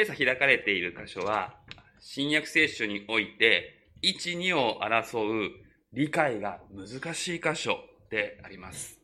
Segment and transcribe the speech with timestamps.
[0.00, 1.58] 今朝開かれている箇所は、
[2.00, 5.50] 新約聖書において、1、2を争う
[5.92, 8.98] 理解が難しい箇所であります。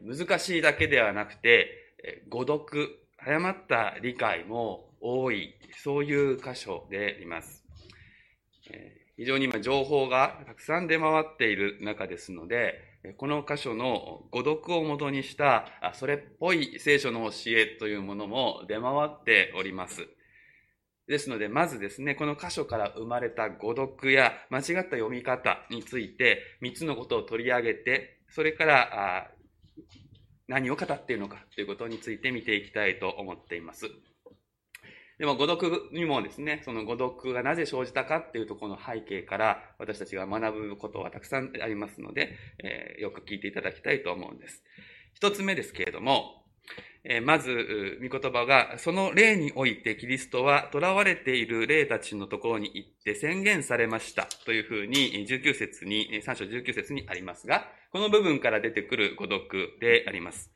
[0.00, 1.68] 難しいだけではなくて、
[2.30, 7.62] 誤読、誤った理解も多い、そういう箇所であります。
[9.18, 20.06] 非常に今情報がたくさん出回っている中ですので、この箇所の誤読をもとにした、それっぽい聖書の教えというものも出回っております。
[21.06, 29.30] ですので、まずですね、この箇所から生まれた誤読や間違った読み方について、3つのことを取り上げて、それから
[30.48, 33.90] 何を語っているのかということについて見ていきたいと思っています。
[35.18, 44.62] でも、誤読にもですね、その誤読がなぜ生じたかっていうところの背景から私たちが学ぶことはたくさんありますので、えー、よく聞いていただきたいと思うんです。
[45.14, 46.44] 一つ目ですけれども、
[47.04, 60.50] えー、まず、御言葉が、その霊においてキリストは囚われている霊たちのところに行って宣言されましたというふうに19節に、3章19節にありますが、この部分から出てくる誤読であります。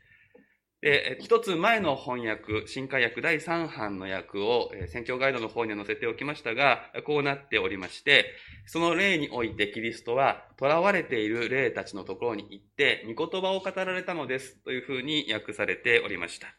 [0.81, 8.27] で、一つ前の翻訳、新海訳第3版の訳を、宣教ガイドの方に載せておきましたが、こうなっておりまして、
[8.67, 16.55] その霊においてキリストは、囚われている霊たちのところに行って、御言葉を語られたのです、というふうに訳されておりました。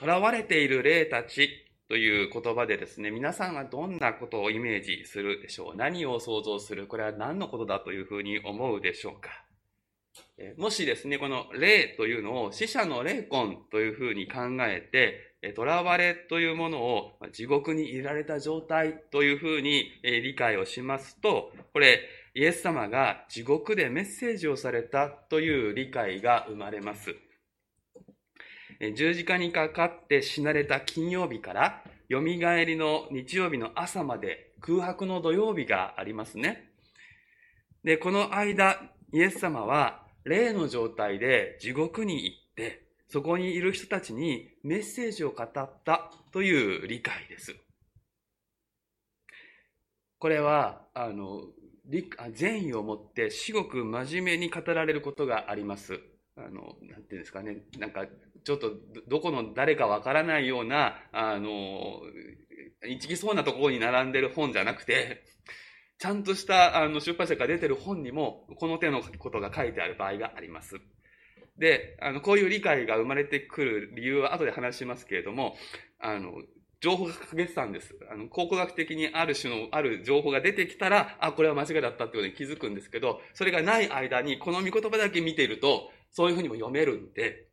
[0.00, 1.50] 囚われている霊たち
[1.88, 5.76] という言葉でですね、皆さんはどんなことをイメージするでしょう？
[5.76, 6.86] 何を想像する？
[6.88, 7.78] これは何のことだ？
[7.78, 9.30] というふうに思うでしょうか？
[10.56, 22.00] もしですね、この霊というのを死者の霊魂というふうに考えて、囚われというものを地獄に入れられた状態というふうに理解をしますと、これ、
[22.34, 27.14] イエス様が地獄でメッセージをされたという理解が生まれます。
[28.94, 36.70] 十字架にかかって死なれた金曜日から、蘇りの日曜日の朝まで空白の土曜日がありますね。
[37.84, 38.80] で、この間、
[39.12, 45.48] イエス様は霊の状態で地獄に行って、そこにいる人たちにメッセージを語っ
[45.84, 47.56] たという理解です。
[50.18, 51.42] これは、あの、
[52.32, 55.98] 善意を持って至極真面目に語られることがあります。
[56.36, 58.06] あの、なんていうんですかね、なんか、
[58.44, 58.72] ちょっと
[59.08, 62.00] どこの誰かわからないような、あの、
[62.86, 65.22] 一きそうなところに並んでる本じゃなくて、
[66.00, 70.80] ちゃんとしたあの出版社から出てる本にも、この手のことが書いてある場合があります。
[71.58, 75.56] で、あの、こういう理解が生まれてくる理由は後で話しますけれども、
[75.98, 76.32] あの、
[76.80, 77.94] 情報が欠けてたんです。
[78.10, 87.46] あの、考古学的にある種の、ある情報が出てきたら、あ、これは間違いだったってことに気づくんですけど、それがない間に、この見言葉だけ見ていると、そういうふうにも読めるんで、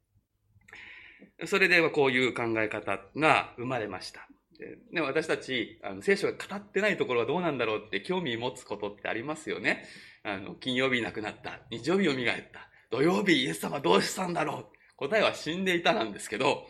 [1.47, 4.29] それではこういう考え方が生まれました。
[4.91, 9.85] で私たち、あの、聖書が語ってないところはどうなんだろうって興味持つことってありますよね。
[10.23, 11.59] あの、金曜日亡くなった。
[11.69, 12.69] 日曜日蘇った。
[12.89, 16.65] 土曜日イエス様どうしたんだろう答えは死んでいたなんですけど、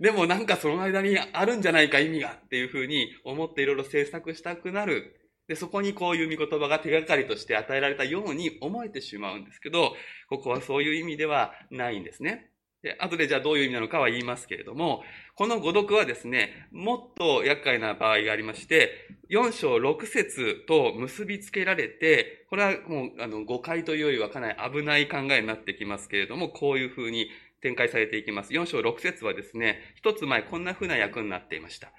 [0.00, 5.20] でもなんかその間にあるんじゃないか意味がっていうふうに思っていろいろ制作したくなる。
[5.46, 9.94] で、そこにこういう見言葉が手がかりとして与えられたように思えてしまうんですけど、
[10.28, 12.50] ここはそういう意味ではないんですね。
[12.86, 15.02] で、後でじゃあどういう意味なのかは言いますけれども、
[15.34, 27.28] この語読はですね、もっと厄介な場合がありまして、4章6節と結びつけられて、これはもうあの誤解というよりはかなり危ない考えになってきますけれども、こういうふうに
[27.60, 28.52] 展開されていきます。
[28.52, 31.90] 4章6節はですね、一つ前こんなふうな役になっていました。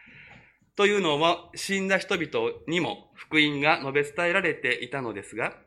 [0.77, 5.57] というのは、死んだ人々にも福音が述べ伝えられていたのですが、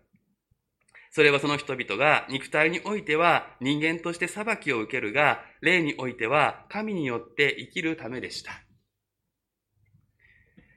[1.12, 8.52] それはその人々が肉体においては人間として裁きを受けるが、霊においては神によって生きるためでした。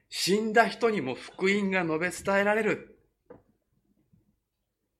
[0.09, 2.97] 死んだ人にも福音が述べ伝えられる。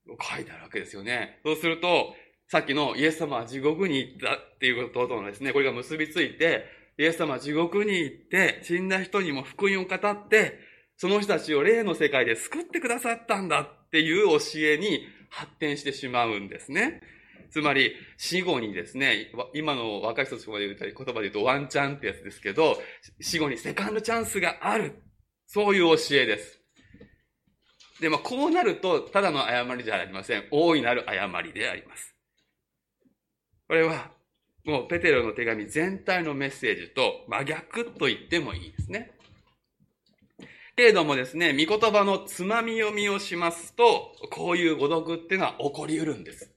[0.07, 1.39] 書いてあるわけですよね。
[1.43, 2.13] そうすると、
[2.47, 6.66] さっきのイエス様は地獄に行ったっていうこととのですね、これが結びついて、
[6.99, 10.59] イエス様は地獄に行って、死んだ人にも福音を語って、
[10.97, 17.02] その人たちを霊の世界で救ってくださったんだっていう教えに発展してしまうんですね。
[17.50, 22.78] つまり、死後にですね、今の若い人たちまで言ったり言葉で言うとワンチャンってやつですけど、
[23.20, 25.02] 死後にセカンドチャンスがある。
[25.47, 26.59] そういう教えです。
[28.00, 30.47] で、まあ、こうなると、ただの誤りじゃありません。
[30.52, 32.16] 大いなる誤りであります。
[33.68, 34.12] これは、
[34.66, 39.12] もうペテロの手紙全体のメッセージと真逆と言ってもいいですね。
[40.75, 46.52] けれどもですね、御言葉のつまみ読みをしますと、こういう誤読っていうのは起こり得るんです。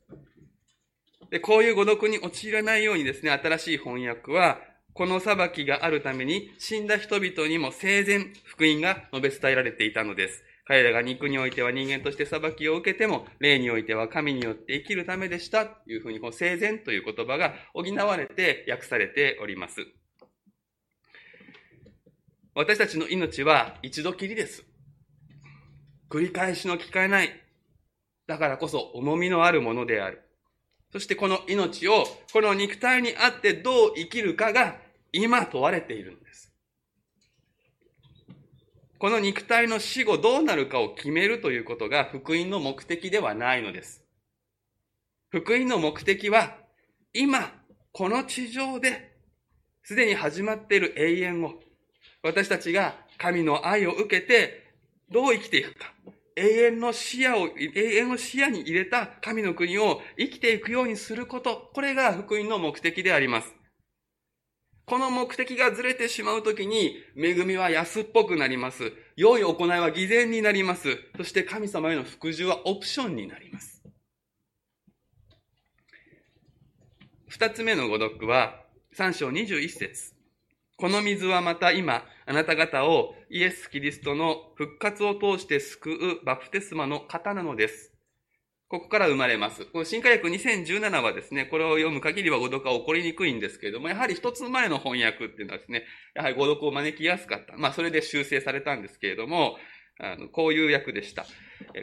[1.31, 4.59] で、こういう誤読に陥らないようにですね、新しい翻訳は、
[4.95, 10.43] この裁きがあるために死んだ人々にも生前福音が述べ伝えられていたのです。
[10.65, 15.67] 彼らが肉においては人間として裁きを受けても、霊においては神によって生きるためでした。
[15.67, 19.87] というふうに、こう生前という言葉が補われて訳されております。
[22.59, 24.65] 私たちの命は一度きりです。
[26.09, 27.29] 繰り返しの聞かえない。
[28.27, 30.23] だからこそ重みのあるものである。
[30.91, 34.77] そしてこの命を、この肉体にあってどう生きるかが
[35.13, 36.51] 今問われているんです。
[38.99, 44.03] この肉体の死後どうなるかを決めるということが福音の目的ではないのです。
[45.29, 46.57] 福音の目的は、
[47.13, 47.53] 今、
[47.93, 49.15] この地上で、
[49.83, 51.61] すでに始まっている永遠を、
[52.23, 54.73] 私たちが神の愛を受けて、
[55.11, 55.93] どう生きていくか。
[56.37, 61.71] 永遠の視野を、永遠を視野に入れた神の国を生きていくようにすること。
[61.73, 63.55] これが福音の目的であります。
[64.85, 68.93] この目的がずれてしまうときに、恵みは安っぽくなります。
[69.17, 70.99] 良い行いは偽善になります。
[71.17, 73.83] そして神様への服従はオプションになります。
[77.29, 80.16] 二つ目の語読は、三章二十一節。
[80.79, 87.95] この水はまた今、あなた方をイエス・キリストの復活を通して救うバプテスマの方なのです。
[88.69, 89.65] ここから生まれます。
[89.65, 95.85] この新科学2017はですね、これを読む限りは語読は起こりにくいんですけれども、やはり一つ前の翻訳っていうのはですね、
[96.15, 97.57] やはり語読を招きやすかった。
[97.57, 99.57] まあ、それで修正されたんですけれども、
[99.99, 101.25] あの、こういう訳でした。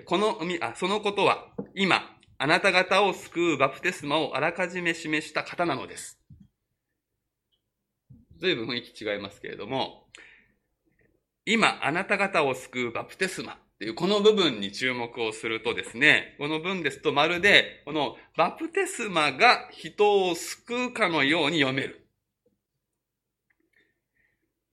[0.06, 6.19] この、あ、そのことは、今、あなた方を救うバプテスマをあらかじめ示した方なのです。
[8.44, 10.04] 随分雰囲気違いますけれども、
[11.45, 22.06] 今あなた方を救うバプテスマっていうこの部分に注目をするとですね、この文ですとまるでこのバプテスマが人を救うかのように読める。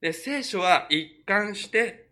[0.01, 2.09] で、聖書は一貫して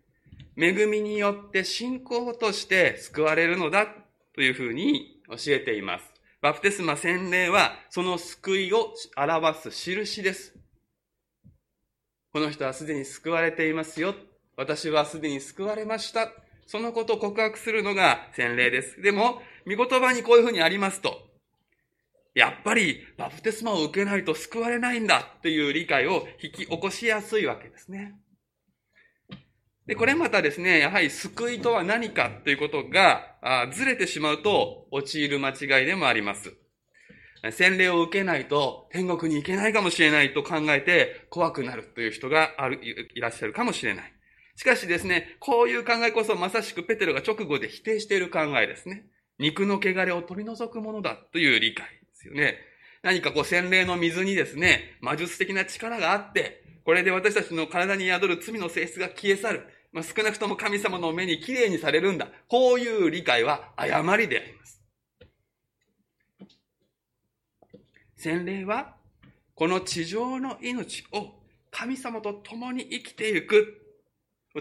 [0.55, 3.85] 恵みによって信仰として救われるのだ
[4.33, 6.05] というふうに教えています。
[6.41, 10.55] バプテスマ洗礼はその救いを表す印です。
[12.31, 14.13] この人はすでに救われていますよ。
[14.55, 16.31] 私はすでに救われました。
[16.67, 19.01] そのことを告白するのが洗礼です。
[19.01, 21.27] でも、見言葉にこういうふうにありますと、
[22.35, 28.15] やっぱりバプテスマを受けないと救われないんだっていう理解を引き起こしやすいわけですね。
[29.87, 36.53] で、これまたですね、やはり救いとは何かということが、あずれてしまうと陥る間違いでもあります。
[37.51, 42.79] 洗礼を受けないと天国に行けないかもしれないと考えて怖くなるという人がある、
[43.15, 44.13] いらっしゃるかもしれない。
[44.55, 49.05] しかしですね、こういう考えこそまさしくペテロが直後で否定している考えですね。
[49.39, 52.57] 肉の汚れを取り除くものだという理解ですよね。
[53.01, 59.63] 何かこう洗礼の水にですね、魔術的な力があって、これで私たちの体に宿る罪の性質が消え去る。
[59.91, 62.27] まあ、少なくとも神様の目にきれいにされるんだ。
[62.47, 64.78] こういう理解は誤りであります。
[68.19, 68.95] 洗礼は、
[69.55, 71.39] この地上の命を
[71.71, 73.77] 神様と共に生きていく。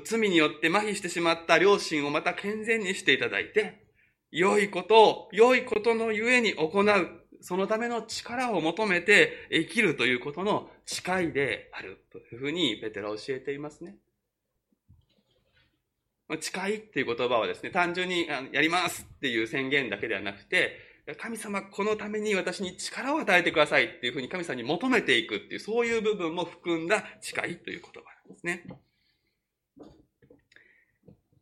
[0.04, 3.84] 罪によって麻痺してしまった良心をまた健全にしていただいて、
[4.30, 7.08] 良いことを良いことのゆえに行う。
[7.40, 13.96] そのための力を求めて生きるということの誓いであるというふうにペテラ教えていますね。
[16.40, 28.66] 誓いっていう言葉はですね、単純にやりますっていう宣言だけではなくて、神様、このために私に力を与えてくださいっていうふうに神様に求めていくっていう、そういう部分も含んだ誓いという言葉なんですね。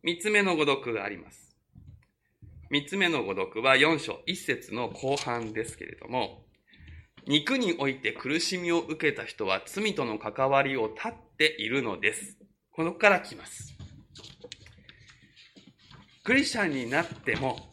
[0.03, 1.57] 三つ目の語読があります。
[2.69, 6.45] 三つ目の語読は四章一節の後半ですけれども、
[7.27, 12.37] 肉において苦しみを受けた人は罪との関わりを断っているのです。
[12.71, 13.75] このから来ます。
[16.23, 17.71] クリスチャンになっても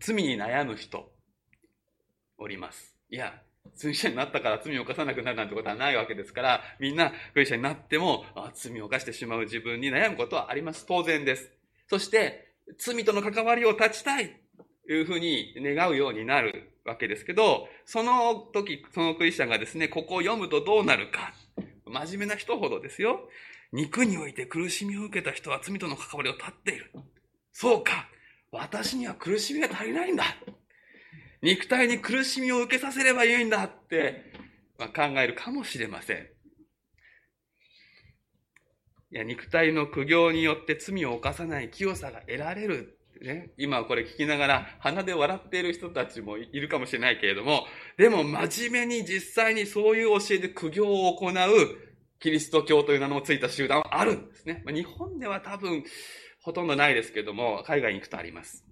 [0.00, 1.11] 罪に悩む人、
[2.42, 2.94] おります。
[3.08, 3.40] いや、
[3.80, 10.84] クリスチャンになったから罪を犯さなくなるなんてことはないわけですから、みんなクリスチャンになっても、罪を犯してしまう自分に悩むことはあります。
[10.86, 11.50] 当然です。
[11.88, 14.36] そして、罪との関わりを断ちたい
[14.86, 21.32] というふうに願うようになるわけですけど、その時、そのクリスチャンがですね、ここを読むとどうなるか。
[21.86, 23.28] 真面目な人ほどですよ。
[23.72, 26.90] 肉において苦しみを受けた人は罪との関わりを断っている。
[27.52, 28.08] そうか。
[28.50, 30.24] 私には苦しみが足りないんだ。
[31.42, 34.32] 肉体に苦しみを受けさせればいいんだって、
[34.78, 36.28] まあ、考えるかもしれません。
[39.10, 42.98] いや、肉体の苦行によって罪を犯さない清さが得られる。
[43.20, 51.32] ね、今これ聞きながら鼻で笑っている人たちもいるかもしれないけれども、でも真面目に実際にそういう教えで苦行を行う
[52.18, 54.62] キリスト教という名のついた集団はあるんですね。
[54.64, 55.84] まあ、日本では多分
[56.40, 58.64] ほとんどないですけども、海外に行くとあります。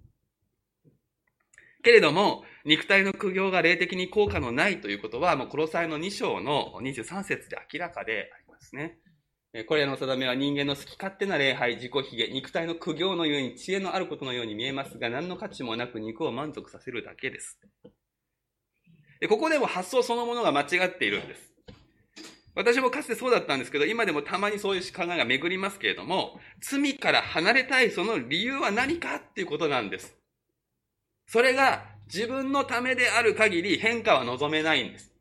[1.83, 8.99] けれども、肉体の苦行が霊的に効果のないということは、もう、コロサイの2章の23節で明らかでありますね。
[9.67, 17.59] これらの定めは人間の好き勝手な礼拝、自己卑下、肉体の苦行のように知恵のあることのように見えますが、何の価値もなく肉を満足させるだけです。
[19.19, 21.51] でここでも発想そのものが間違っているんです。
[22.55, 30.20] 私もかつてそうだったんですけど、今でもたまにそういう考えが巡りますけれども、罪から離れたいその理由は何かっていうことなんです。
[31.31, 35.13] それが自分のためである限り変化は望めないんです。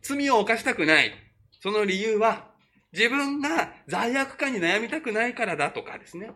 [0.00, 1.12] 罪を犯したくない。
[1.60, 2.46] その理由は
[2.94, 6.30] 自分が罪悪感に悩みたくないからだとかですね。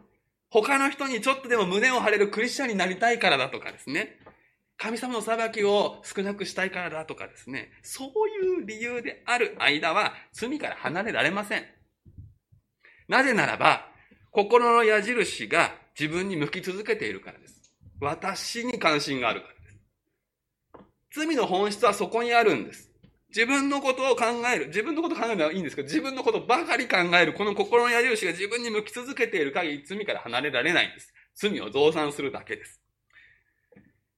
[0.51, 4.19] 他の人にちょっとでも胸を張れるクリスチャンになりたいからだとかですね。
[4.77, 7.71] 神様の裁きを少なくしたいからだとかですね。
[7.83, 11.65] そういう理由である間は罪から離れられません。
[13.09, 13.87] なぜならば、
[14.31, 17.60] 心の矢印が自分に向き続けているからです。
[18.01, 19.61] 私に関心があるからで
[21.13, 21.27] す。
[21.27, 22.91] 罪の本質はそこにあるんです。
[23.29, 24.69] 自分のことを考える。
[24.69, 27.33] 自分のことを考えるのはいいんですけど、自分のことばかり考える。
[27.33, 31.13] この心の矢印が自分に向き続けている限り罪から離れられないんです。
[31.35, 32.81] 罪を増産するだけです。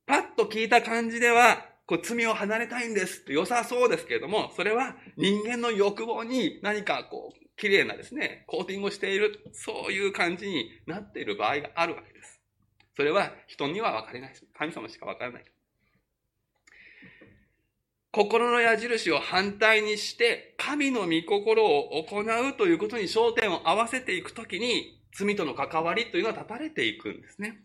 [0.06, 12.11] パッと聞いた感じでは、こう罪を離れたいんですって良さそうですけれども、それは人間の欲望に何かこう、綺麗なですね、コーティングをしている、そういう感じになっている場合があるわけです。
[12.96, 14.34] それは人には分かれない。
[14.56, 15.44] 神様しか分からない。
[18.12, 27.62] 心の矢印を反対にして、神の御心を行うということに焦点を合わせていくときに、罪との関わりというのは断たれていくんですね。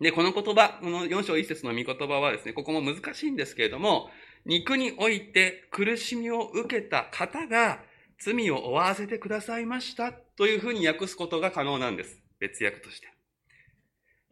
[0.00, 4.10] で、この言葉、この4章1節の御言葉はですね、ここも難しいんですけれども、
[4.44, 7.80] 肉において苦しみを受けた方が
[8.20, 12.20] 罪を負わせてくださいましたというふうに訳すことが可能なんです。
[12.40, 13.08] 別訳として。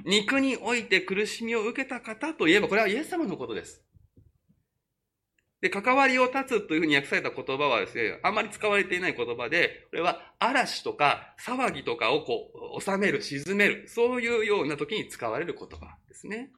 [0.04, 3.82] 肉において苦しみを受けた方といえば、これはイエス様のことです。
[5.60, 16.50] で、関わりを断つというふうに訳された言葉はですね、あんまり使われていない言葉で、これは嵐とか騒ぎとかをこう、収める、沈める、そういうような時に使われる言葉ですね。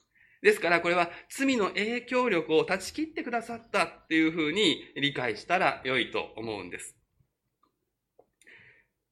[0.42, 6.96] ですから、これは罪の影響力を断ち切ってくださったっていうふうに理解したら良いと思うんです。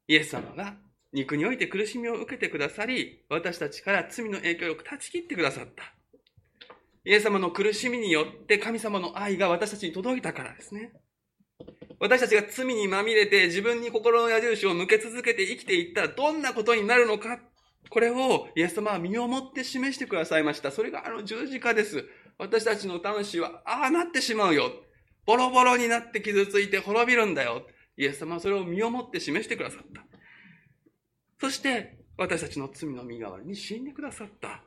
[0.08, 0.76] イエス様が
[1.16, 5.94] 肉において苦しみを受けてくださり、私たちから罪の影響力を断ち切ってくださった。
[7.06, 10.92] イエス様の苦しみによって神様の愛が私たちに届いたからですね。
[12.00, 17.40] 私たちが罪にまみれて自分に心の矢印を向け続けて生きていったらどんなことになるのか、
[17.88, 20.70] これをイエス様は身をもって示してくださいました。
[20.70, 22.04] それがあの十字架です。
[22.38, 24.70] 私たちの魂はああなってしまうよ。
[25.24, 27.66] ボロボロになって傷ついて滅びるんだよ。
[27.96, 30.15] イエス様はそれを身をもって示してくださった。
[31.40, 34.62] そして私たちの罪の身代わりに死んでくださった。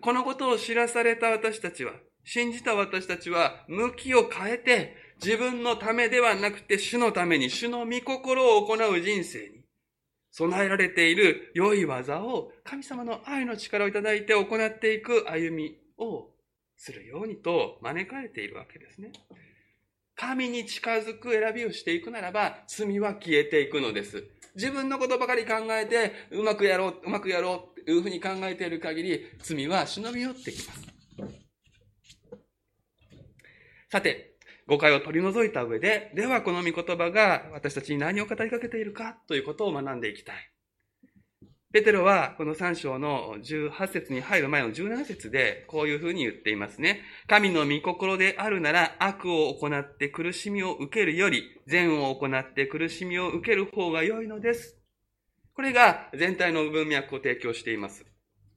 [0.00, 1.92] このことを知らされた私たちは、
[2.24, 9.64] 信じた私たちは、向きを変えて、自分のためではなくて主のために、主の御心を行う人生に、
[10.30, 16.28] 備えられている良い技を神様の愛の力をいただいて行っていく歩みを
[16.76, 19.12] するようにと招かれているわけですね。
[20.16, 24.24] 神に近づく選びをしていくならば、罪は消えていくのです。
[24.54, 30.82] 自分のことばかり考えて、うまくやろう、うまくやろうというふうに考えている限り、罪は忍び寄ってきます。
[33.90, 40.53] さて、誤解を取り除いた上で、ではこの御言葉が私たちに何を語りかけているかということを学んでいきたい。
[41.74, 47.00] ペテロはこの3章の18節に入る前の17節でこういうふうに言っていますね。
[47.26, 54.78] 神の御心であるなら悪を行って苦しみを受けるより善を行って苦しみを受ける方が良いのです。
[55.56, 58.06] これが全体の文脈を提供しています。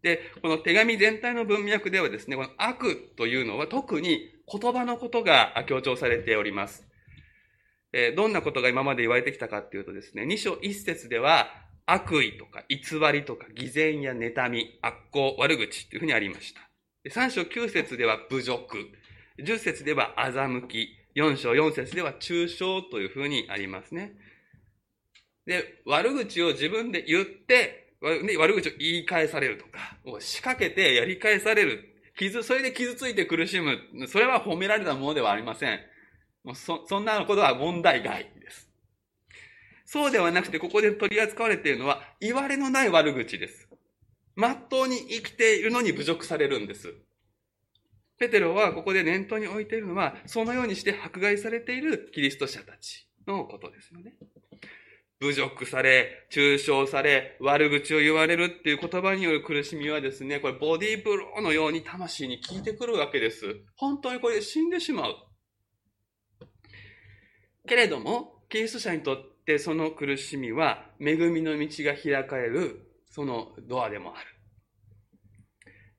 [0.04, 6.88] で、この手紙全体の文脈ではですね、この悪というのは特に言葉のことが強調されております。
[8.16, 11.48] どんなことが今まで言われてきたかっていうとですね、2章1節では
[11.90, 12.78] 悪意とか偽
[13.14, 16.62] りとか偽善や妬み、悪行、悪口というふうにありました。
[17.10, 18.78] 3章9節では侮辱、
[19.40, 22.60] 10節では欺き、4章4節では中傷
[22.92, 24.14] というふうにありますね。
[25.46, 31.86] で、悪口を自分で言って、悪口を言い返されるとか、仕掛けてやり返される。
[32.18, 33.80] 傷、それで傷ついて苦しむ。
[34.08, 35.80] それは褒められたものではありません。
[36.44, 38.67] もうそ、そんなことは問題外です。
[39.88, 43.70] そうではなくて、ここで取り扱われているのは、言われのない悪口です。
[44.36, 46.94] まっとうに生きているのに侮辱されるんです。
[48.20, 54.16] ペテロはここで念頭に置いているのは、そのようにして迫害されているキリスト者たちのことですよね。
[55.22, 63.56] 侮辱され、中傷され、悪口を言われるっていう言葉による苦しみはですね、これボディーブローのように魂に効いてくるわけです。
[63.78, 65.16] 本当にこれ死んでしまう。
[67.66, 74.28] けれども、キリスト者にとってその苦しみは恵みの道が開かれるそのドアでもある。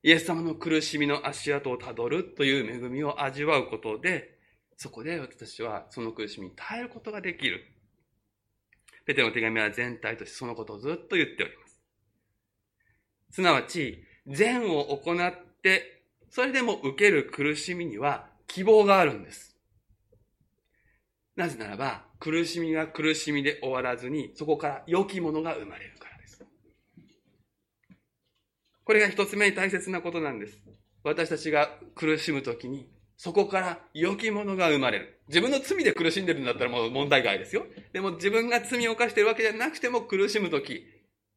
[0.03, 4.37] イエス様の苦しみの足跡をたどるという恵みを味わうことで、
[4.77, 7.65] そこで私はその苦しみに耐えることができる。
[9.05, 11.81] ペテロの手紙は全体としてそのことをずっと言っております。
[13.31, 19.48] すなわち、善を行って、それでも受ける苦しみには希望があるんです。
[21.39, 26.43] なぜならば、苦しみが苦しみで終わらずに、そこから良きものが生まれるからです。
[28.83, 30.59] これが一つ目に大切なことなんです。
[31.01, 35.21] 私たちが苦しむときに、そこから良きものが生まれる。
[35.29, 37.65] 自分の罪で苦しんでるんだったらもう問題外ですよ。
[37.93, 40.83] でも自分が罪を犯してるわけじゃなくても苦しむとき、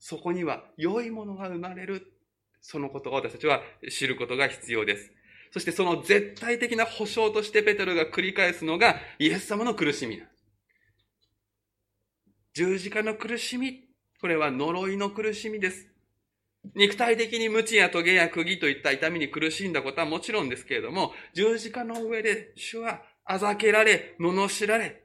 [0.00, 2.12] そこには良いものが生まれる。
[2.60, 5.12] そのことを私たちは知ることが必要です。
[5.52, 10.20] そしてその絶対的な保証としてペテロが繰り返すのがイエス様の苦しみ
[12.54, 13.84] 十字架の苦しみ。
[14.20, 15.88] これは呪いの苦しみです。
[16.74, 25.02] 肉体的に無知や棘や釘といった痛みに苦しんだことはもちろんですけれども、十字架の上で主はあざけられ、罵られ、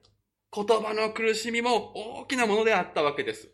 [0.54, 3.50] 言葉の苦しみも大きなものであったわけです。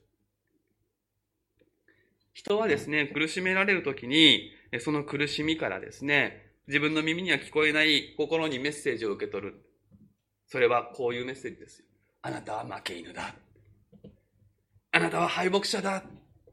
[2.34, 9.66] 人はですね、苦しめられるときに、その苦しみからですね、自分の耳には聞こえない心にメッセージを受け取る。
[10.48, 11.86] それはこういうメッセージですよ。
[12.22, 13.36] あなたは負け犬だ。
[14.92, 16.04] あなたは敗北者だ。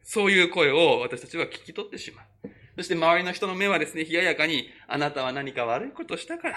[0.02, 2.50] そういう声を私たちは聞き取ってしまう。
[2.76, 6.56] そして周りの人の目はですね、冷ややかに、あなたは何か悪いことしたから、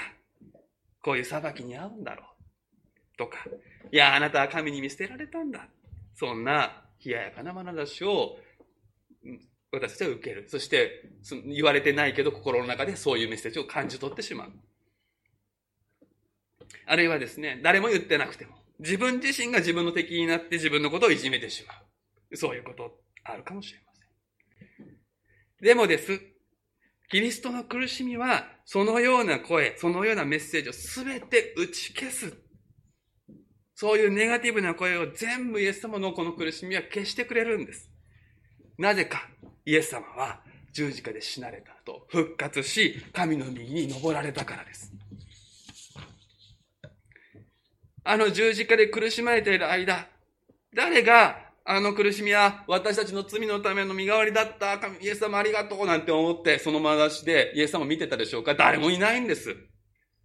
[1.01, 3.17] こういう裁きに遭うんだろう。
[3.17, 3.38] とか、
[3.91, 5.67] いや、あなたは神に見捨てられたんだ。
[6.15, 8.37] そんな冷ややかな眼差しを
[9.74, 10.46] 私たちは受ける。
[10.48, 11.09] そして、
[11.48, 14.51] 言われてないけど心の中でそういうメッセージを感じ取ってしまう。
[16.86, 21.74] あるいはですね、誰も言ってなくても、自分自身が自分の敵になって自分のことをいじめてしま
[22.31, 22.38] う。
[22.38, 24.98] そういうことあるかもしれません。
[25.62, 26.20] でもです。
[27.09, 32.33] キリストの苦しみは、そのような声、そのようなメッセージをすべて打ち消す。
[33.75, 37.92] そういうネガティブな声を全部イエス様のこの苦しみは消してくれるんです。
[38.77, 39.29] なぜか、
[39.65, 44.91] イエス様は十字架で死なれたと復活し、神の右に登られたからです。
[48.03, 50.07] あの十字架で苦しまれている間、
[50.75, 54.73] 誰があの苦しみは私たちの罪のための身代わりだった。
[54.99, 58.55] イエス様ありがとうなんて思って、その眼差しでイエス様見てたでしょうか？
[58.55, 59.55] 誰もいないんです。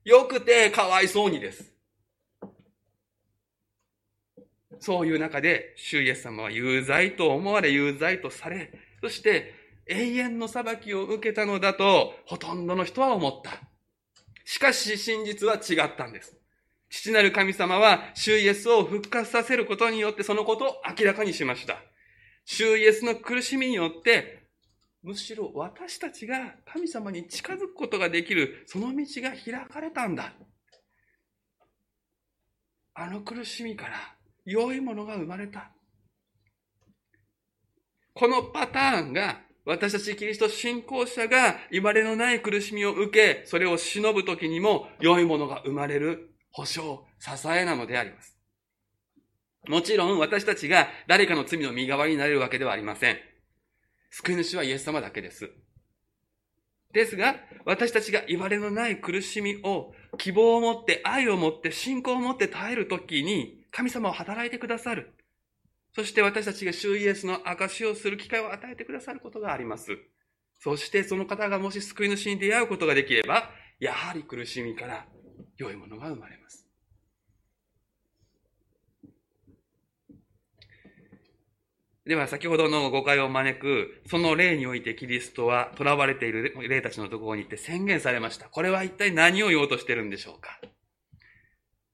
[0.04, 1.72] よくてかわいそうにです。
[4.80, 9.54] そういう中で、主イエス様は有罪と思われ、有罪とされ、そして
[9.86, 13.52] 永遠の裁きを受けたのだと、ほとんどの人は思った。
[14.44, 16.36] しかし真実は違ったんです。
[16.90, 21.76] 父なる神様は、主イエスを復活させることによってそのことを明らかにしました。
[22.44, 24.46] 主イエスの苦しみによって、
[25.02, 30.32] むしろ私たちが神様に近づくことができる、その道が開かれたんだ。
[32.94, 35.70] あの苦しみから良いものが生まれた。
[38.18, 48.36] このパターンが私たちキリスト信仰者が言われのない苦しみを受け、それを忍ぶ時にも良いものが生まれる保証、支えなのであります。
[49.68, 53.18] もちろん私たちが誰かの罪の身代わりになれるわけではありません。
[54.10, 55.52] 救い主はイエス様だけです。
[56.92, 65.14] ですが、私たちが言われのない苦しみを希望を持って、愛を持って、信仰を持って耐えるときに、神様を働いてくださる。
[65.98, 69.98] そして私たちが主イエスの証しをする機会を与えてくださることがあります。
[70.60, 75.06] そしてその方がもし救い主に出会うことができれば、やはり苦しみから
[75.56, 76.68] 良いものが生まれます。
[82.06, 88.48] では先ほどの誤解を招く、その例においてキリストは囚われている霊たちのところに行って宣言されました。
[88.48, 90.60] これは一体何を言おうとしてるんでしょうか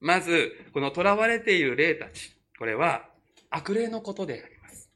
[0.00, 3.13] まず、この囚われている霊たち、これは
[3.54, 4.90] 悪霊のことであります。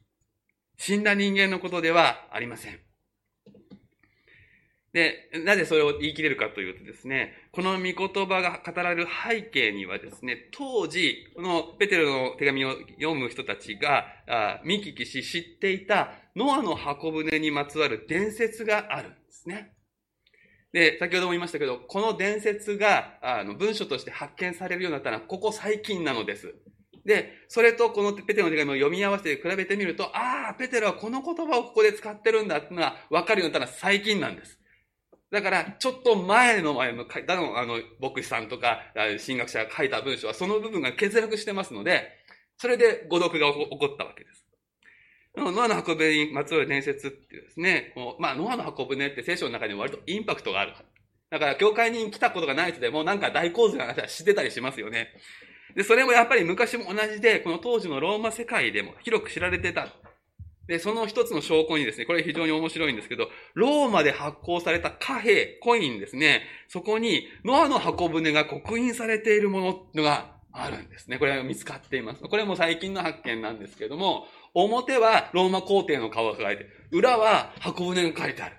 [0.76, 2.80] 死んだ人間のことではありません。
[4.92, 19.74] で、なぜそれを言い切れるかというとですね、この御言葉が語られる背景にはですね、当時、このペテロの手紙を読む人たちがあ見聞きし知っていたノアの箱舟にまつわる伝説があるんですね。
[20.72, 26.54] で、先ほども言いましたけど、この伝説が、あの、文書として発見されるようになったのは、ここ最近なのです。
[27.08, 34.60] で、それとこのペテロの手紙を読み合わせて比べてみると、ああ、ペテロはこの言葉をここで使ってるんだっていうのは分かるようになったのは最近なんです。
[35.30, 38.92] だから、ちょっと前の前の、だの、あの、牧師さんとか、
[39.26, 42.10] 神学者が書いた文章は、その部分が欠落してますので、
[42.58, 44.46] それで誤読が起こったわけです。
[45.34, 50.74] ノアの箱舟にまつわる伝説っていうですね、こうまあ、ノアの箱舟って聖書の中に割とインパクトがある。
[51.30, 55.08] だから、教会に来たことがない人でも、なんか大洪水の話は知ってたりしますよね。
[55.74, 59.88] で、それもやっぱり昔も同じで、この当時のローマ世界でも広く知られてた。
[60.66, 71.18] で、その一つの証拠にですね、これ非常に面白いんですけど、ローマで発行された貨幣、コインですね、そこにノアの箱舟が刻印されているものがあるんですね。
[71.18, 72.22] これは見つかっています。
[72.22, 78.56] これも最近の発見なんですけども、表はローマ皇帝の顔が書かれて、裏は箱舟が書いてある。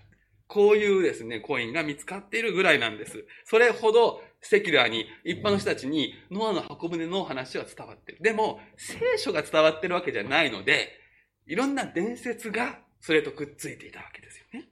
[0.48, 3.24] こういうですね、コインが見つかっているぐらいなんです。
[3.46, 8.20] それほどセキュラーに、一般の人たちに、ノアの箱舟の話は伝わってる。
[8.22, 10.98] でも、聖書が伝わってるわけじゃないので、
[11.46, 14.70] いろんな伝説がそれとくっついていたわけですよね。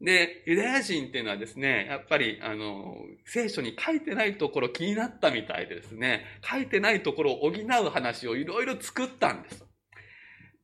[0.00, 9.64] で、ユダヤ人っていうのはですね、やっぱり、あの、聖書に書いてないところ気になったみたいでですね、書いてないところを補う話をいろいろ作ったんです。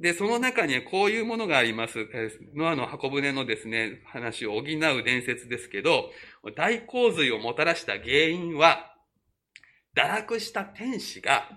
[0.00, 2.08] で、その中にこういうものがあります。
[2.54, 4.62] ノアの箱舟のですね、話を補う
[5.02, 6.10] 伝説ですけど、
[6.54, 8.94] 大洪水をもたらした原因は、
[9.96, 11.50] 堕落した天使が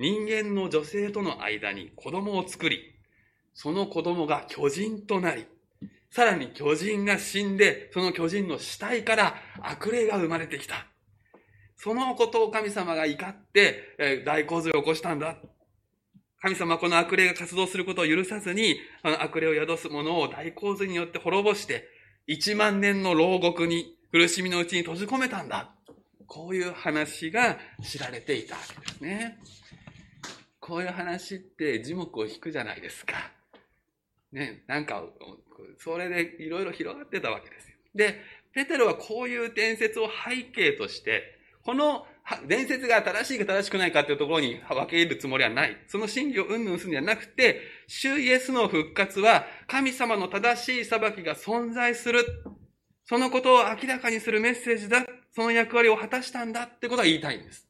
[0.00, 2.80] 人間の女性との間に子供を作り、
[3.54, 5.46] その子供が巨人となり、
[6.10, 10.86] さらに巨人が死んで、その巨人の死体から悪霊が生まれてきた。
[11.76, 15.38] そのことを神様が怒って、大洪水を起こしたんだ。
[16.40, 21.88] 神様はこの悪霊が活動することを許さずに、あの悪霊を宿す者を大洪水によって滅ぼして、
[22.26, 25.70] 一万年の牢獄に、苦しみのうちに閉じ込めたんだ。
[26.26, 29.38] こういう話が知られていたわけですね。
[30.60, 33.14] こういう話って字幕を引くじゃないですか。
[34.32, 35.04] ね、なんか、
[35.78, 37.76] それでいろいろ広がってたわけですよ。
[37.94, 38.20] で、
[38.52, 42.06] ペテロはこういう伝説を背景として、この
[42.48, 45.76] 伝説が正しいか正しくないかっていうところに分け入るつもりはない。
[45.86, 52.24] その真理をうんぬんするんじゃなくて、主イエスの復活は神様の正しい裁きが存在する。
[53.04, 55.04] そのことを明らかにするメッセージだ。
[55.32, 57.68] その役割を果たしたんだってことは言いたいんです。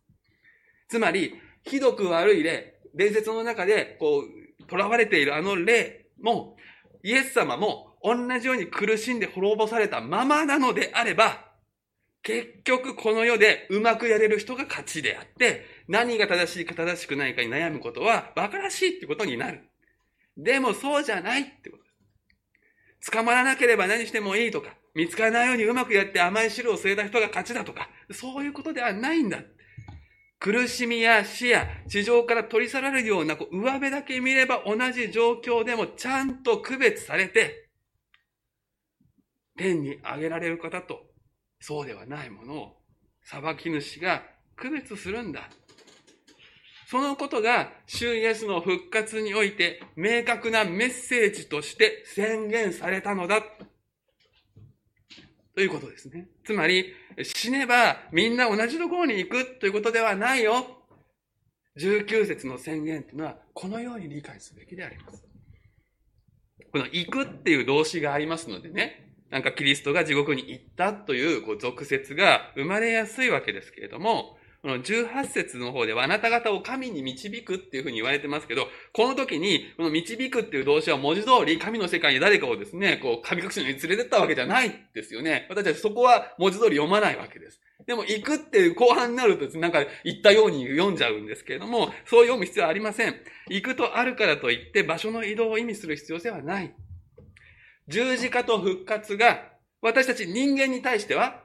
[0.88, 6.57] つまり、ひどく悪い例、伝説の中で、こう、囚われているあの例も、
[7.03, 11.46] イエス様も同じように苦しんで滅ぼされたままなのであれば、
[12.27, 19.61] 結局この世でうまくやれる人が勝ちであって、何が正しいか正しくないかに悩むことは馬鹿らしいってことになる。
[20.37, 21.89] でもそうじゃないってことで
[23.01, 23.12] す。
[23.12, 29.39] 捕まらなければ何してもいいとか、見つからないようにうまくやって甘い汁を据えた人が勝ちだとか、そういうことではないんだ。
[30.41, 37.69] 苦しみや死や地上から取り去られるようなこう上辺だけ見れば同じ状況でもちゃんと区別されて、
[39.57, 41.06] 天に上げられる方と
[41.61, 42.77] そうではないものを
[43.25, 44.23] 裁き主が
[44.57, 45.51] 区別するんだ。
[46.88, 53.42] そのことが、主イエスの復活において明確なメッセージとして宣言されたのだ。
[55.57, 56.29] ということですね。
[56.45, 60.85] つまり、死ねばみんな同じところに行くということではないよ。
[61.77, 65.25] 19節の宣言というのは、このように理解すべきであります。
[66.71, 85.47] この行くっていう動詞がありますのでね、なんかキリストが地獄に行ったというこう俗説が生まれやすいわけですけれども、この18節の方ではあなた方を神に導くっていうふうに言われてますけど、この時に、この導くっていう動詞は文字通り神の世界に誰かをですね、こう神隠しに連れてったわけじゃないですよね。
[85.49, 87.61] 私たちそこは文字通り読まないわけです。
[87.87, 93.15] でも行くっていう後半になるとなんか言ったように読んじゃうんですけれども、そう読む必要はありません。
[93.49, 96.75] 行くとあるからといって場所の移動を意味する必要性はない。
[97.88, 101.42] 十字架と復活が私たち人間に対しては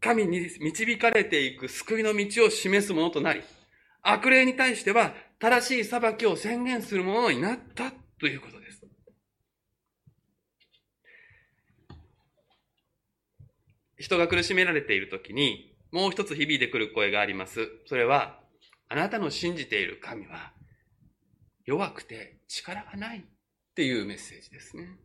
[0.00, 3.42] 神に導かれていく救いの道を示すものとなり、
[4.02, 8.86] 悪霊に対しては正しい裁きを宣言するものになったということです。
[13.96, 17.68] 人が苦しめられているときに、もう一つ響いてくる声があります。
[17.86, 18.40] それは、
[18.88, 20.52] あなたの信じている神は
[21.66, 23.22] 弱くて力がないっ
[23.74, 24.98] ていうメッセージですね。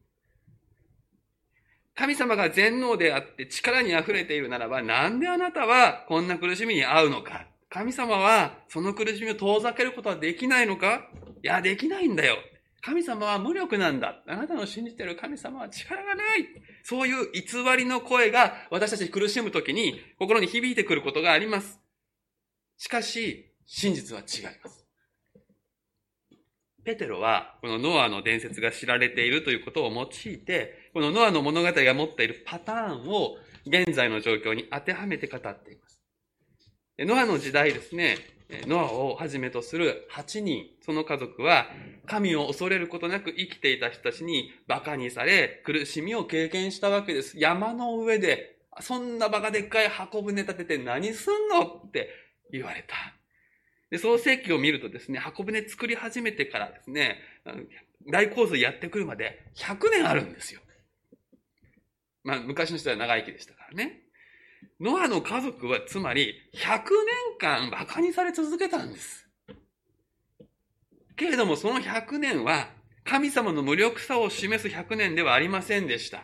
[1.95, 11.09] 神様が全能であって力に溢れているならば、なんであなたはこんな苦しみに遭うのか神様はその苦しみを遠ざけることはできないのか
[11.43, 12.37] いや、できないんだよ。
[12.81, 14.21] 神様は無力なんだ。
[14.27, 16.47] あなたの信じている神様は力がない。
[16.83, 17.41] そういう偽
[17.77, 21.79] りの声が私たち苦しむときに心に響いてくることがあります。
[22.77, 24.82] しかし、真実は違います。
[26.83, 36.01] ペテロは、このノアの伝説が知られているということを用いて、このノアの物語が持っているパターンを現在の状況に当てはめて語っています。
[36.99, 38.17] ノアの時代ですね、
[38.67, 41.67] ノアをはじめとする8人、その家族は、
[42.05, 47.39] 神を恐れることなく生きていた人たちに馬鹿にされ、苦しみを経験したわけです。
[47.39, 52.09] 山の上で、そんな馬鹿でっかい箱舟立てて何すんのって
[52.51, 52.95] 言われた。
[53.93, 57.19] で、創世記を見るとですね、箱舟作り始めてからですね、
[58.11, 60.61] 大洪水やってくるまで100年あるんですよ。
[62.23, 64.01] まあ、昔の人は長生きでしたからね。
[64.79, 66.81] ノアの家族はつまり100年
[67.37, 69.29] 間馬鹿にされ続けたんです。
[71.15, 72.69] けれどもその100年は
[73.03, 76.23] 神様の無力さを示す100年ではありませんでした。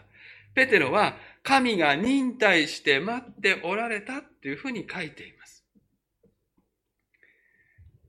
[0.55, 5.38] ペテロは神が忍耐して待っておられたっていうふうに書いています。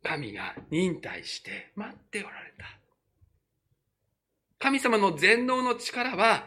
[0.03, 2.65] 神が忍耐して待っておられた。
[4.59, 6.45] 神様の全能の力は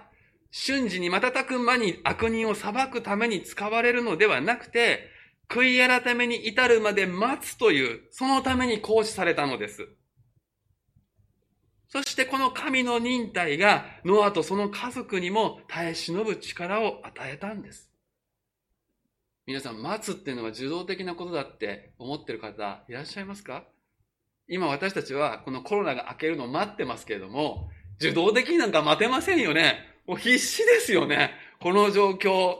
[0.52, 5.10] 瞬時に瞬く間に悪人を裁くために使われるのではなくて、
[5.50, 9.88] 悔い改めに至るまで待つという、そのために行使されたのです。
[11.90, 17.93] そしてこの神の忍耐がノアとその家族にも耐え忍ぶ力を与えたんです。
[19.46, 23.66] 皆さん、待つっていうのは受動的なことだって思ってる方いらっしゃいますか？
[24.48, 29.80] 今私たちはこのコロナが明けるのを待ってますけれども、受動的になんか待てませんよね。
[30.08, 31.32] もう必死ですよね。
[31.62, 32.56] この状況。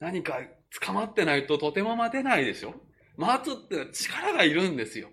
[0.00, 0.38] 何か
[0.82, 2.74] 捕まってないととても待てないでしょ？
[3.18, 5.08] 待つって力がいるんですよ。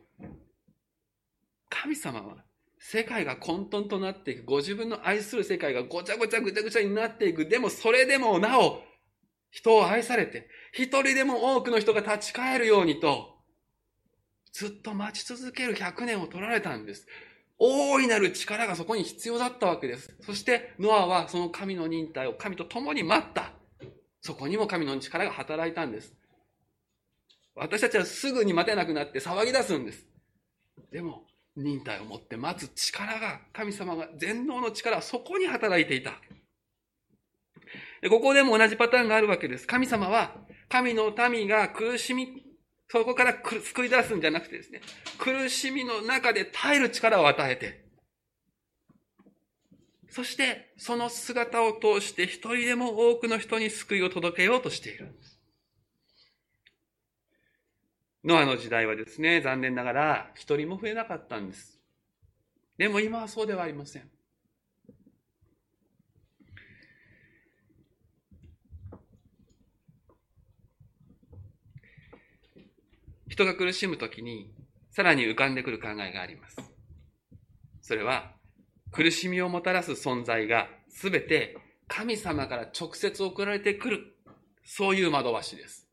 [1.69, 2.37] 神様は
[2.79, 4.45] 世界が混沌となっていく。
[4.45, 7.47] ご自分の愛する世界がごちゃごちゃぐちゃぐちゃになっていく。
[7.47, 8.81] でもそれでもなお
[9.53, 13.35] 人を愛されて、一人でも多くの人が立ち返るようにと、
[14.51, 17.05] ずっと待ち続ける100年を取られたんです。
[17.59, 20.17] 大いなる力がそこに必要だったわけです。
[20.21, 23.51] そしてノアはその神の忍耐を神と共に待った。
[24.21, 26.13] そこにも神の力が働いたんです。
[27.55, 30.07] 私たちはすぐに待てなくなって騒ぎ出すんです。
[30.91, 36.19] でも、忍耐を持って待つ力が、神様が全能の力はそこに働いていた。
[38.09, 39.67] ここでも同じパターンがあるわけです。
[39.67, 40.35] 神様は、
[40.69, 42.43] 神の民が苦しみ
[42.93, 44.81] そこから救い出すんじゃなくてですね、
[45.17, 47.85] 苦しみの中で耐える力を与えて、
[50.09, 55.39] そしてその姿を通して一人でも多くの人に救いを届けようとしているんです。
[58.23, 61.79] ノアの時代はですね、残念ながら一人も増えなかったんです。
[62.77, 64.09] でも今はそうではありません。
[73.33, 74.53] 人が苦しむときに、
[74.91, 76.57] さらに浮かんでくる考えがあります。
[77.81, 78.31] それは、
[78.91, 84.15] 苦しみをもたらす存在がすべて神様から直接送られてくる。
[84.63, 85.87] そういう惑わしです。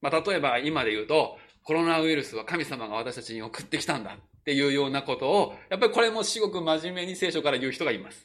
[0.00, 8.24] まあ、例えば今で言うと、コロナウイルスは神様が私たちに送ってきたんだっていうようなことを、やっぱりこれも至極真面目に聖書から言う人がいます。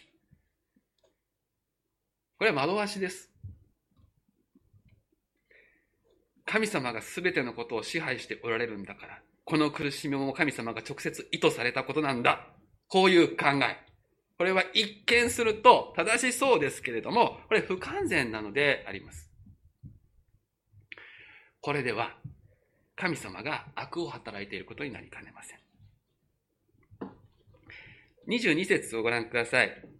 [2.40, 3.30] これは惑わしです。
[6.46, 12.48] 神様が全てのことを支配しておられるんだから、この苦しみも神様が直接意図されたことなんだ。
[12.88, 13.78] こういう考え。
[14.38, 19.30] これは一見すると正しそうですけれども、これ不完全なのであります。
[21.62, 22.16] これでは、
[22.96, 25.60] 神様が悪を働いていることになりかねません。
[28.28, 29.95] 22節をご覧ください。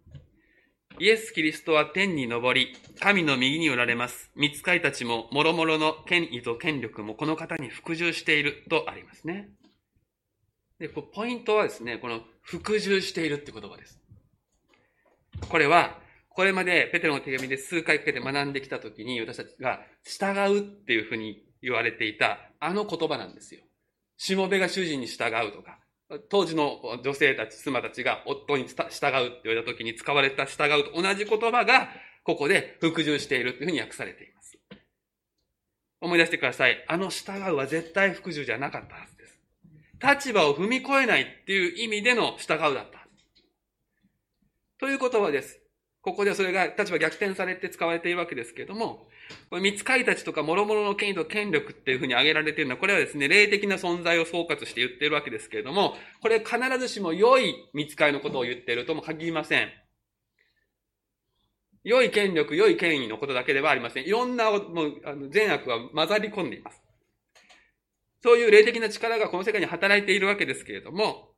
[0.98, 4.30] イエス・キリストは天に昇り、神の右におられます。
[4.34, 9.50] 見つかいたちも、諸々の権威と権力もこの方に服従しているとありますね。
[10.78, 14.00] で、ポイントはですね、この服従しているって言葉です。
[15.50, 23.60] これは、これまでペテロの手紙で数回かけて学んできたときに、私たちが従うっていうふうに言われていた、あの言葉なんですよ。
[24.16, 25.78] しもべが主人に従うとか、
[26.28, 31.88] 当時の女性たち、妻たちが夫に従うって言われた時に使われた従うと同じ言葉が、
[32.22, 34.58] ここで服従しているというふうに訳されています。
[36.00, 36.84] 思い出してください。
[36.88, 39.40] あの従うは絶対服従じゃなかったはずです。
[40.00, 43.06] 立場を踏み越えないっていう意味での従うだった。
[44.78, 45.60] という言葉です。
[46.02, 49.08] ここでそれが立場逆転されて使われているわけですけれども、
[49.50, 59.70] これ、見つかりたちとか諸々の権威と権力っていうふうに挙げられているのは、これはですね、霊的な存在を総括して言っているわけですけれども、これ必ずしも良い見つかりのことを言っているとも限りません。
[61.84, 64.04] 良い権力、良い権威のことだけではありません。
[64.04, 66.82] いろんな、もう、あの善悪は混ざり込んでいます。
[68.22, 71.30] そういう霊的な力がこの世界に働いているわけですけれども、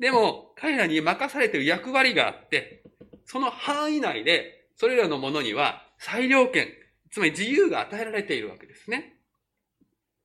[0.00, 2.82] でも、彼らに任されている役割があって、
[3.24, 6.66] その範囲内で、それらのものには裁量権、
[7.12, 9.18] つまり自由が与えられているわけですね。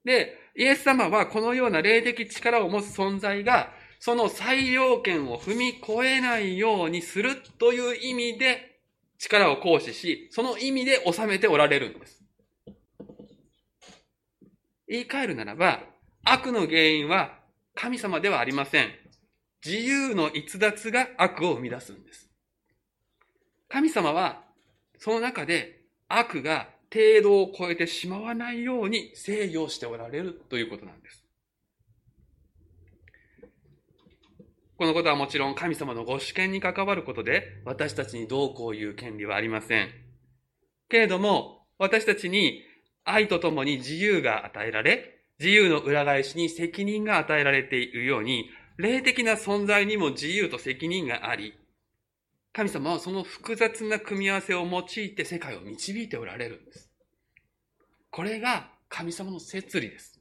[0.05, 8.79] で、イエス様はこのような霊的力を持つ存在が、その裁量権を踏み越えないようにするという意味で
[9.17, 12.23] 力を行使し、その意味で収めておられるんです。
[14.87, 15.81] 言い換えるならば、
[16.23, 17.37] 悪の原因は
[17.75, 18.91] 神様ではありません。
[19.65, 22.29] 自由の逸脱が悪を生み出すんです。
[23.67, 24.41] 神様は、
[24.97, 31.23] その中で悪が程度を超えてしまわないように制御しておられるということなんです。
[34.77, 39.89] このことはもちろん神様のご主権に関わることで、私たちにどうこういう権利はありません。
[40.87, 42.61] けれども、私たちに
[43.03, 51.55] 愛とともに自由が与えられ、自由の裏返しに責任が与えられているように、霊的な存在にも自由と責任があり、
[52.57, 56.89] 神様はその複雑な組み合わせを用いて世界を導いておられるんです。
[58.09, 60.19] これが神様の摂理です。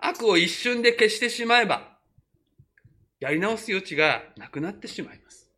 [0.00, 1.98] 悪を一瞬で消してしまえば、
[3.20, 5.48] やり直す余地がなくなってしまいます。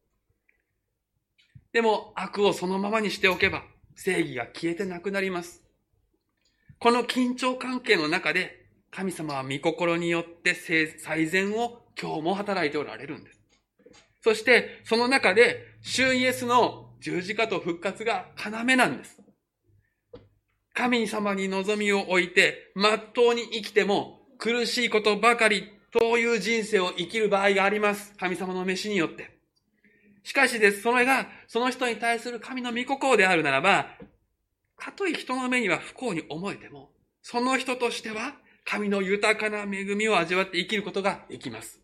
[1.73, 3.63] でも悪をそのままにしておけば、
[3.95, 5.63] 正義が消えてなくなります。
[6.79, 13.40] この緊張関係の中で、神様は御心によって最善を今日も働いておられるんです。
[14.23, 19.19] そして、その中で、主イエスの十字架と復活が要なんです。
[20.75, 28.15] 神様に望みを置いて、まっとうに生きても、苦しいことばかりという人生を生きる場合があります。
[28.19, 29.39] 神様の飯によって。
[30.23, 33.87] しかしです、それが、その人に対する神の御心であるならば、
[34.79, 36.91] たとえ人の目には不幸に思えても、
[37.23, 41.81] その人としては、神の豊かな恵みを味わって生きることができます。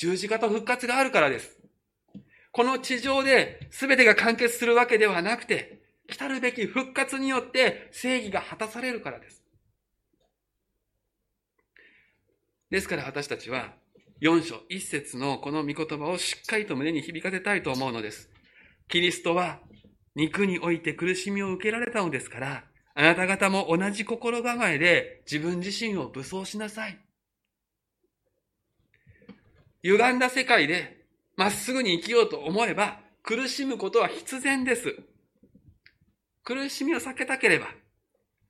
[0.00, 1.58] 十字架と復活があるからです。
[2.52, 9.44] この地上で全てが完結するわけではなくて、来たるべき復活によって正義が果たされるからです。
[12.70, 13.74] ですから私たちは、
[14.22, 18.30] 4章1節のこの御言葉をしっかりと胸に響かせたいと思うのです。
[18.88, 19.60] キリストは
[20.14, 26.98] 肉において苦しみを受けられたのですから、あなた方も同じ心構えで自分自身を武装しなさい。
[29.82, 31.04] 歪んだ世界で
[31.36, 34.96] まっすぐに生きようと思えば苦しむことは必然です。
[36.44, 37.66] 苦しみを避けたければ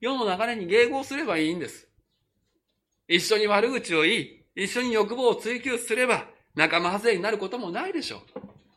[0.00, 1.88] 世の流れに迎合すればいいんです。
[3.06, 8.20] 一緒に悪口を言い、一緒に欲望を追求すれば仲間外れになることもないでしょう。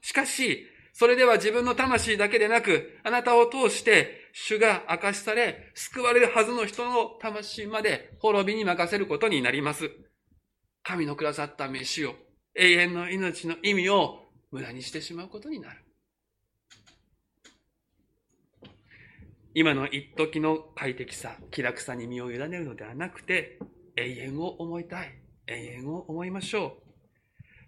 [0.01, 9.89] しかし、それでは自分の魂だけでなく、あなたを通して主が明かしされ、救われるはずの人の魂まで滅びに任せることになります。
[10.83, 12.15] 神のくださった飯を
[12.55, 15.79] 永遠の命の意味を無駄にしてしまうことになる。
[19.55, 23.59] 今の一時の快適さ、気楽さに身を委ねるのではなくて、
[23.95, 25.13] 永遠を思いたい。
[25.47, 26.83] 永遠を思いましょう。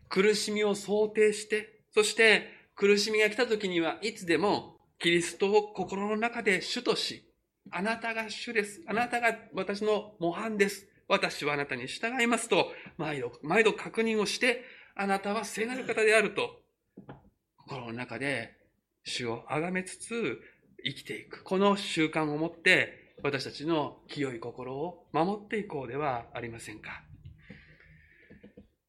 [0.09, 7.27] 苦しみを想定して、そして苦しみが来た時にはいつでもキリストを心の中で主とし、
[7.71, 8.81] あなたが主です。
[8.87, 10.87] あなたが私の模範です。
[11.07, 14.63] 私はあなたに従いますと、毎度、毎度確認をして、
[14.95, 16.61] あなたは聖なる方であると、
[17.57, 18.55] 心の中で
[19.03, 20.39] 主を崇めつつ
[20.83, 21.43] 生きていく。
[21.43, 27.03] この習慣を持って、私たちの清い心を守っていこうではありませんか。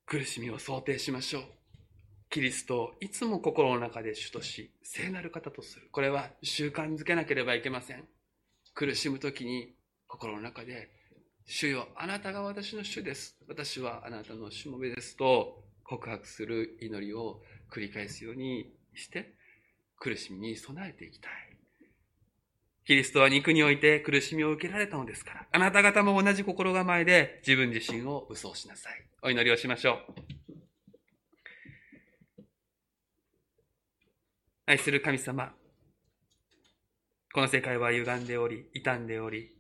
[0.05, 1.45] 苦しみを想定しましょう。
[2.29, 5.89] キリストをいつも心の中で主とし、聖なる方とする。
[5.91, 8.05] これは習慣づけなければいけません。
[8.75, 9.75] 苦しむときに
[10.07, 10.91] 心の中で、
[11.49, 13.37] 主よ、あなたが私の主です。
[13.47, 17.41] 私はあなたのしもべですと告白する祈りを
[17.73, 19.33] 繰り返すようにして
[19.97, 21.33] 苦しみに備えていきたい。
[22.85, 29.07] キリストは肉において苦しみを受けられたのですから、あなた方も同じ心構えで自分自身を嘘をしなさい。
[29.23, 30.15] お祈りをしましょう。
[34.67, 35.55] 愛する神様、
[37.33, 39.56] この世界は歪んでおり、傷んでおり、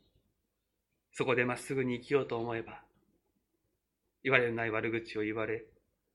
[1.16, 2.82] そこでまっすぐに生きようと思えば、
[4.22, 5.64] 言われない悪口を言われ、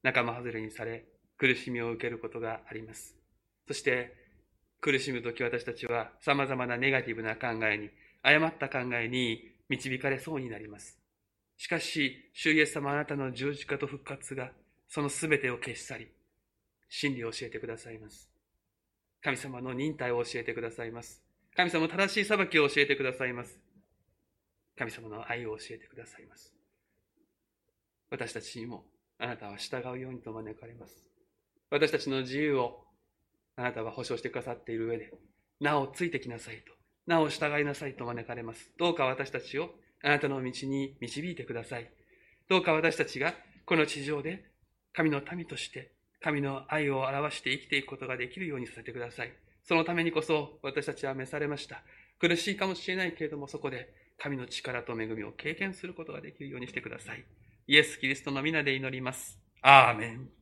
[0.04, 1.06] 仲間外れにされ、
[1.40, 3.16] 苦しみを受けることがあります。
[3.68, 4.14] そして、
[4.80, 7.90] 苦しむとき私たちは様々なネガティブな考えに、
[8.22, 11.00] 誤った考えに導かれそうになります。
[11.58, 14.52] しかし、主イエス様あなたの十字架と復活が、
[14.88, 16.12] その全てを消し去り、
[16.90, 18.30] 真理を教えてくださいます。
[19.24, 21.24] 神様の忍耐を教えてくださいます。
[21.56, 23.71] 神様の正しい裁きを教えてくださいます。
[24.78, 26.54] 神様の愛を教えてくださいます。
[28.10, 28.86] 私たちにも
[29.18, 31.06] あなたは従うようにと招かれます。
[31.70, 32.84] 私たちの自由を
[33.56, 35.14] あなたは保証してくださっている上で、
[35.60, 36.74] なおついてきなさいと、
[37.08, 38.72] なお従いなさいと招かれます。
[38.78, 39.70] どうか私たちを
[40.04, 41.90] あなたの道に導いてください。
[42.50, 43.34] どうか私たちが
[43.66, 44.52] この地上で
[44.94, 49.32] 神の民として神の愛を表して生きていくことができるようにさせてください。
[49.64, 51.84] そのためにこそ私たちは召されました。
[52.20, 57.26] 苦しいかもしれないけれどもそこで神の力と恵みを経験することができるようにしてください。
[57.66, 59.40] イエス・キリストの皆で祈ります。
[59.64, 60.41] アーメン。